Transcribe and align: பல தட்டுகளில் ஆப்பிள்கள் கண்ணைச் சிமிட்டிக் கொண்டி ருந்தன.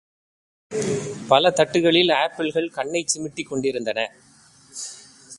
பல 1.27 1.49
தட்டுகளில் 1.49 2.11
ஆப்பிள்கள் 2.13 2.69
கண்ணைச் 2.69 3.13
சிமிட்டிக் 3.13 3.49
கொண்டி 3.49 3.69
ருந்தன. 3.71 4.07